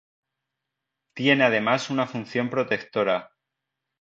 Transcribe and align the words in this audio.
Tiene 1.13 1.43
además 1.43 1.91
una 1.91 2.07
función 2.07 2.49
protectora. 2.49 3.33